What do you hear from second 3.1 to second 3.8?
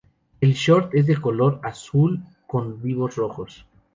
rojos.